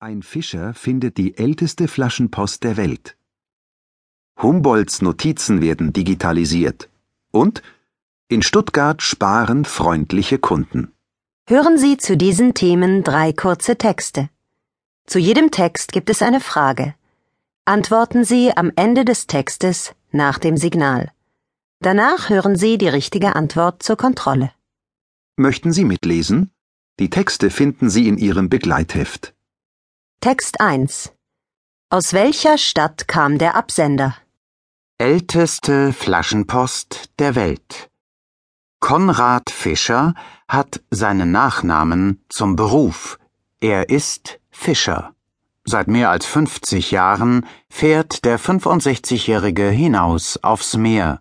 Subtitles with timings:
[0.00, 3.16] Ein Fischer findet die älteste Flaschenpost der Welt.
[4.40, 6.88] Humboldts Notizen werden digitalisiert.
[7.32, 7.62] Und
[8.28, 10.92] in Stuttgart sparen freundliche Kunden.
[11.48, 14.30] Hören Sie zu diesen Themen drei kurze Texte.
[15.04, 16.94] Zu jedem Text gibt es eine Frage.
[17.64, 21.10] Antworten Sie am Ende des Textes nach dem Signal.
[21.80, 24.52] Danach hören Sie die richtige Antwort zur Kontrolle.
[25.34, 26.52] Möchten Sie mitlesen?
[27.00, 29.34] Die Texte finden Sie in Ihrem Begleitheft.
[30.20, 31.12] Text 1
[31.90, 34.16] Aus welcher Stadt kam der Absender?
[34.98, 37.88] Älteste Flaschenpost der Welt.
[38.80, 40.14] Konrad Fischer
[40.48, 43.20] hat seinen Nachnamen zum Beruf.
[43.60, 45.14] Er ist Fischer.
[45.64, 51.20] Seit mehr als 50 Jahren fährt der 65-Jährige hinaus aufs Meer.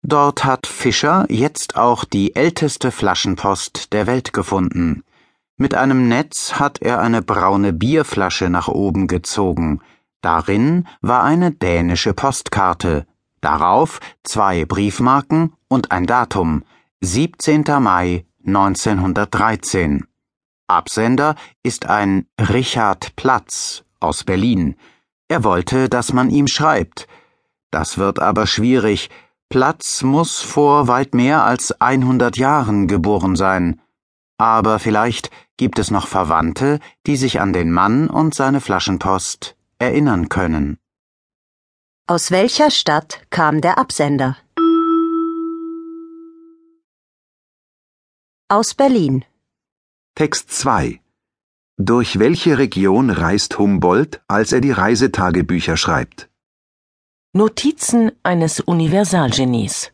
[0.00, 5.04] Dort hat Fischer jetzt auch die älteste Flaschenpost der Welt gefunden.
[5.62, 9.80] Mit einem Netz hat er eine braune Bierflasche nach oben gezogen.
[10.20, 13.06] Darin war eine dänische Postkarte.
[13.40, 16.64] Darauf zwei Briefmarken und ein Datum.
[17.00, 17.62] 17.
[17.78, 20.04] Mai 1913.
[20.66, 24.74] Absender ist ein Richard Platz aus Berlin.
[25.28, 27.06] Er wollte, dass man ihm schreibt.
[27.70, 29.10] Das wird aber schwierig.
[29.48, 33.81] Platz muss vor weit mehr als 100 Jahren geboren sein.
[34.42, 40.28] Aber vielleicht gibt es noch Verwandte, die sich an den Mann und seine Flaschenpost erinnern
[40.28, 40.78] können.
[42.08, 44.36] Aus welcher Stadt kam der Absender?
[48.48, 49.24] Aus Berlin.
[50.16, 51.00] Text 2
[51.76, 56.28] Durch welche Region reist Humboldt, als er die Reisetagebücher schreibt?
[57.32, 59.91] Notizen eines Universalgenies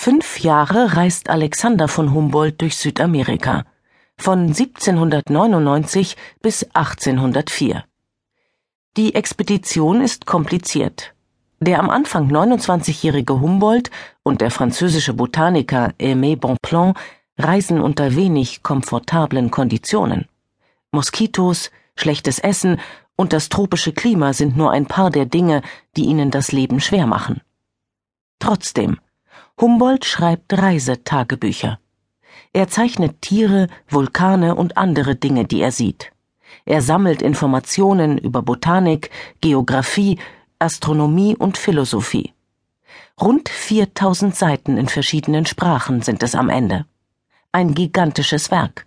[0.00, 3.64] Fünf Jahre reist Alexander von Humboldt durch Südamerika,
[4.16, 7.82] von 1799 bis 1804.
[8.96, 11.14] Die Expedition ist kompliziert.
[11.58, 13.90] Der am Anfang 29-jährige Humboldt
[14.22, 16.96] und der französische Botaniker Aimé Bonpland
[17.36, 20.28] reisen unter wenig komfortablen Konditionen.
[20.92, 22.78] Moskitos, schlechtes Essen
[23.16, 25.60] und das tropische Klima sind nur ein paar der Dinge,
[25.96, 27.40] die ihnen das Leben schwer machen.
[28.38, 29.00] Trotzdem,
[29.60, 31.80] Humboldt schreibt Reisetagebücher.
[32.52, 36.12] Er zeichnet Tiere, Vulkane und andere Dinge, die er sieht.
[36.64, 39.10] Er sammelt Informationen über Botanik,
[39.40, 40.18] Geographie,
[40.60, 42.32] Astronomie und Philosophie.
[43.20, 46.86] Rund 4000 Seiten in verschiedenen Sprachen sind es am Ende.
[47.50, 48.86] Ein gigantisches Werk.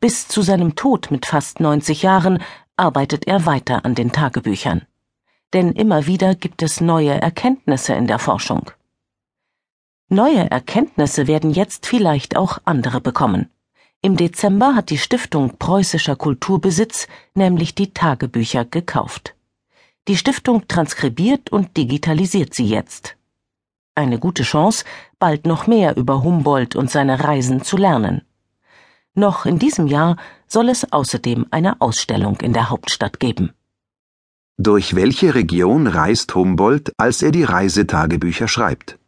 [0.00, 2.42] Bis zu seinem Tod mit fast 90 Jahren
[2.76, 4.82] arbeitet er weiter an den Tagebüchern.
[5.52, 8.72] Denn immer wieder gibt es neue Erkenntnisse in der Forschung.
[10.10, 13.48] Neue Erkenntnisse werden jetzt vielleicht auch andere bekommen.
[14.02, 19.34] Im Dezember hat die Stiftung Preußischer Kulturbesitz nämlich die Tagebücher gekauft.
[20.06, 23.16] Die Stiftung transkribiert und digitalisiert sie jetzt.
[23.94, 24.84] Eine gute Chance,
[25.18, 28.22] bald noch mehr über Humboldt und seine Reisen zu lernen.
[29.14, 30.16] Noch in diesem Jahr
[30.48, 33.52] soll es außerdem eine Ausstellung in der Hauptstadt geben.
[34.58, 38.98] Durch welche Region reist Humboldt, als er die Reisetagebücher schreibt?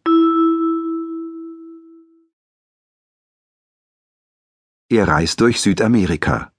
[4.88, 6.52] Er reist durch Südamerika.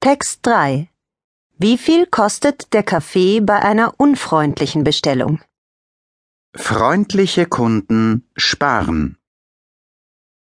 [0.00, 0.90] Text 3
[1.58, 5.40] Wie viel kostet der Kaffee bei einer unfreundlichen Bestellung?
[6.56, 9.16] Freundliche Kunden sparen.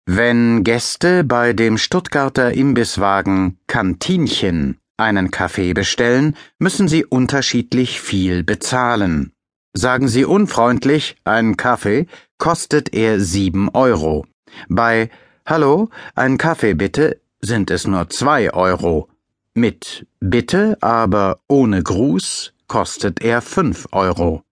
[0.06, 9.32] Wenn Gäste bei dem Stuttgarter Imbisswagen Kantinchen einen Kaffee bestellen, müssen sie unterschiedlich viel bezahlen.
[9.72, 12.08] Sagen Sie unfreundlich, ein Kaffee
[12.40, 14.26] kostet er sieben Euro.
[14.68, 15.10] Bei
[15.46, 19.10] Hallo, ein Kaffee bitte sind es nur zwei Euro.
[19.54, 24.44] Mit Bitte, aber ohne Gruß kostet er fünf Euro.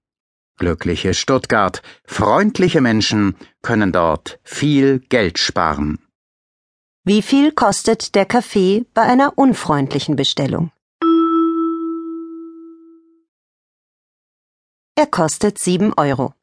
[0.58, 6.00] Glückliche Stuttgart, freundliche Menschen können dort viel Geld sparen.
[7.04, 10.72] Wie viel kostet der Kaffee bei einer unfreundlichen Bestellung?
[14.96, 16.34] Er kostet sieben Euro.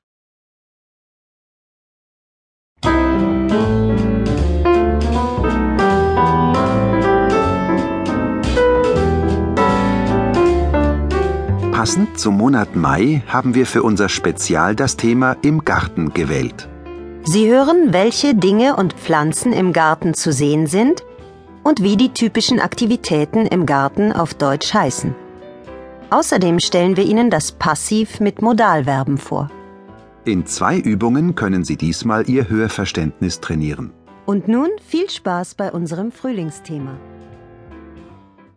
[11.85, 16.67] Passend zum Monat Mai haben wir für unser Spezial das Thema im Garten gewählt.
[17.25, 21.05] Sie hören, welche Dinge und Pflanzen im Garten zu sehen sind
[21.63, 25.15] und wie die typischen Aktivitäten im Garten auf Deutsch heißen.
[26.09, 29.51] Außerdem stellen wir Ihnen das Passiv mit Modalverben vor.
[30.25, 33.93] In zwei Übungen können Sie diesmal Ihr Hörverständnis trainieren.
[34.25, 36.97] Und nun viel Spaß bei unserem Frühlingsthema.